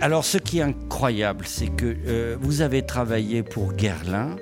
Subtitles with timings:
[0.00, 4.36] Alors, ce qui est incroyable, c'est que euh, vous avez travaillé pour Guerlain,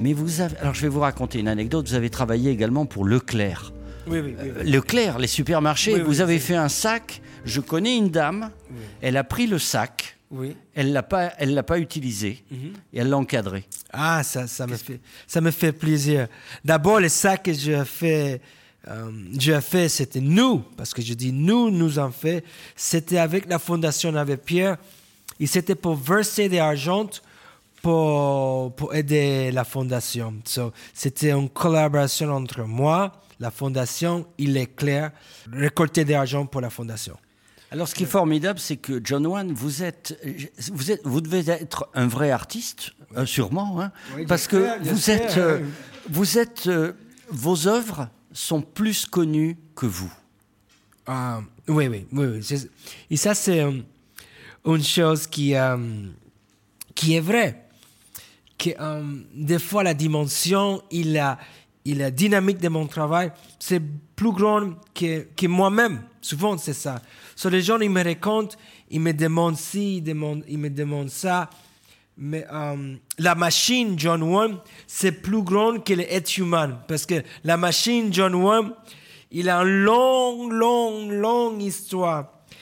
[0.00, 0.56] mais vous avez.
[0.58, 1.88] Alors, je vais vous raconter une anecdote.
[1.88, 3.72] Vous avez travaillé également pour Leclerc.
[4.06, 4.50] Oui, oui, oui.
[4.56, 6.00] Euh, Leclerc, les supermarchés.
[6.00, 7.20] Vous avez fait un sac.
[7.44, 8.50] Je connais une dame.
[9.00, 10.16] Elle a pris le sac.
[10.30, 10.56] oui.
[10.74, 12.42] Elle l'a pas, elle l'a pas utilisé
[12.92, 13.64] et elle l'a encadré.
[13.92, 16.28] Ah, ça, ça me fait, ça me fait plaisir.
[16.64, 18.40] D'abord, le sac que j'ai fait,
[18.88, 22.42] euh, j'ai fait, c'était nous, parce que je dis nous, nous en fait.
[22.74, 24.78] C'était avec la fondation avec Pierre,
[25.42, 27.10] et c'était pour verser de l'argent
[27.82, 30.34] pour, pour aider la fondation.
[30.44, 35.10] So, c'était une collaboration entre moi, la fondation, il est clair,
[35.52, 37.16] récolter de l'argent pour la fondation.
[37.72, 40.16] Alors, ce qui est formidable, c'est que John Wan, vous êtes,
[40.72, 45.10] vous êtes, vous devez être un vrai artiste, euh, sûrement, hein, Oui, parce que vous
[45.10, 45.58] êtes, euh,
[46.08, 46.92] vous êtes, euh,
[47.30, 50.12] vos œuvres sont plus connues que vous.
[51.04, 52.26] Ah, oui, oui, oui.
[52.26, 52.68] oui.
[53.10, 53.72] Et ça, c'est euh,
[54.64, 55.76] une chose qui, euh,
[56.94, 57.66] qui est vraie.
[58.58, 59.02] Que, euh,
[59.34, 61.38] des fois, la dimension et la,
[61.84, 63.82] et la dynamique de mon travail, c'est
[64.14, 66.02] plus grand que, que moi-même.
[66.20, 67.02] Souvent, c'est ça.
[67.34, 68.56] So, les gens, ils me racontent,
[68.90, 71.50] ils me demandent ci, ils, demandent, ils me demandent ça.
[72.16, 76.78] Mais euh, la machine John Wayne, c'est plus grand que l'être humain.
[76.86, 78.72] Parce que la machine John Wayne,
[79.32, 82.41] il a une longue, longue, longue histoire.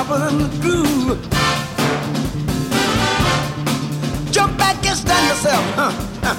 [0.00, 1.20] Papa in the groove.
[4.32, 6.36] Jump back and stand yourself, huh, huh.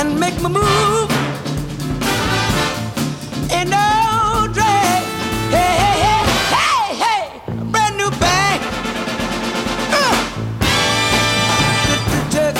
[0.00, 1.10] and make me move.
[3.52, 5.04] And no drag,
[5.52, 6.24] hey, hey, hey,
[6.56, 7.22] hey, hey,
[7.70, 8.60] brand new bag.
[9.92, 10.16] Uh.
[11.86, 12.54] Tick, tick, tick.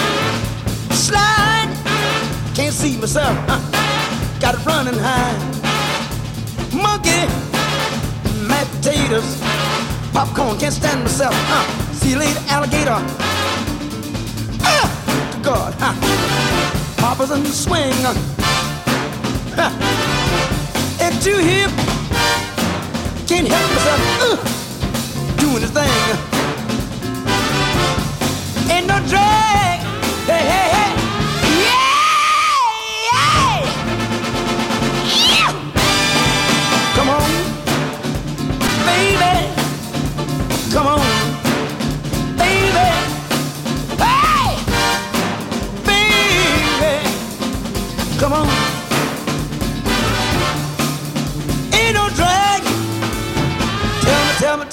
[0.92, 1.70] Slide,
[2.54, 3.60] can't see myself, huh.
[4.38, 5.63] got it running high.
[9.10, 11.34] Mashed popcorn, can't stand myself.
[11.34, 11.64] Uh.
[11.92, 12.98] See you later, alligator.
[14.62, 14.88] Ah,
[15.32, 15.94] to God, huh.
[16.96, 17.92] Papa's in the swing.
[19.56, 19.70] Huh.
[21.00, 21.70] And two hip,
[23.26, 24.00] can't help myself.
[24.20, 24.36] Uh,
[25.38, 25.90] doing the thing.
[28.70, 29.63] Ain't no drag.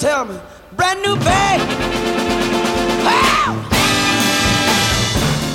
[0.02, 0.34] Tell me.
[0.72, 1.60] Brand new bag.
[3.06, 3.54] Wow.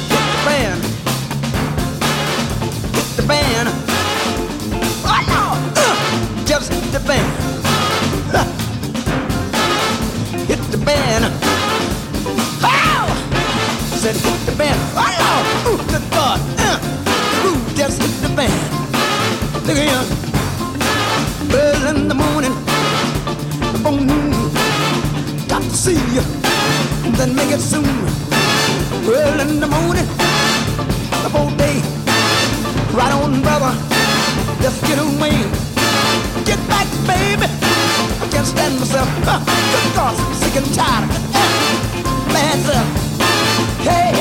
[0.08, 0.82] Hit the band.
[2.96, 3.68] Hit the band.
[5.04, 5.44] Oh no.
[5.76, 7.28] Uh, just hit the band.
[8.32, 8.46] Huh.
[10.46, 11.26] Hit the band.
[12.64, 13.08] Wow.
[13.98, 14.80] Said hit the band.
[14.96, 15.72] Oh no.
[15.72, 16.40] Ooh, good God.
[16.58, 16.80] Uh,
[17.48, 19.68] ooh, just hit the band.
[19.68, 20.04] Look here.
[20.08, 20.37] Early
[25.88, 26.24] see you.
[27.18, 27.88] Then make it soon.
[29.08, 30.08] Early in the morning.
[31.24, 31.80] Before day.
[33.00, 33.74] Right on, brother.
[34.64, 35.38] Just get away.
[36.50, 37.48] Get back, baby.
[38.24, 39.10] I can't stand myself.
[40.00, 41.10] Uh, I'm sick and tired.
[42.70, 42.84] Uh,
[43.80, 44.17] hey, hey!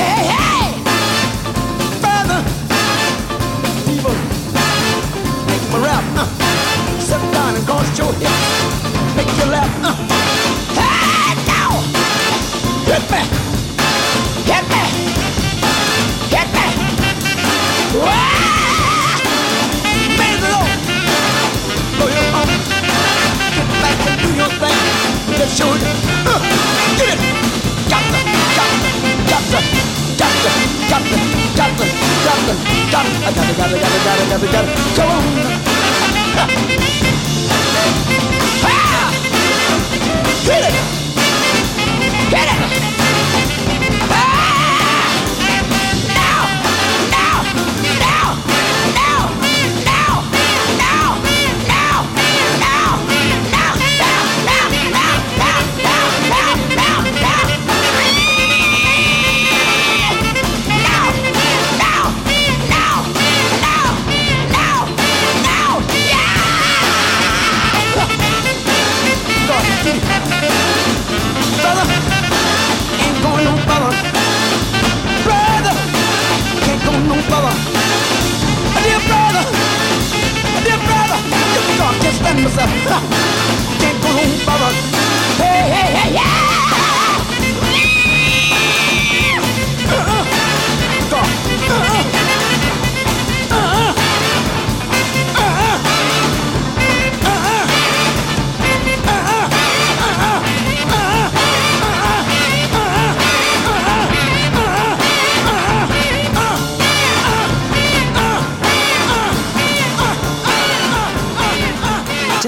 [34.45, 34.86] capital.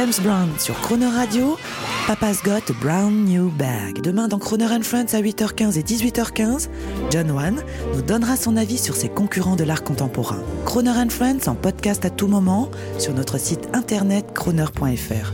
[0.09, 1.55] James Brown sur Croner Radio,
[2.07, 4.01] Papa's Got a Brown New Bag.
[4.01, 6.69] Demain dans Croner and Friends à 8h15 et 18h15,
[7.11, 7.61] John Wan
[7.93, 10.41] nous donnera son avis sur ses concurrents de l'art contemporain.
[10.65, 15.33] Croner and Friends en podcast à tout moment sur notre site internet croner.fr.